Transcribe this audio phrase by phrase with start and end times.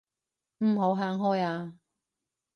[0.65, 1.73] 唔好行開啊